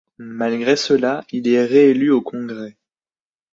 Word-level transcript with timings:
Malgré 0.17 0.75
cela, 0.77 1.23
il 1.29 1.47
est 1.47 1.63
réélu 1.63 2.09
au 2.09 2.21
Congrès. 2.23 2.75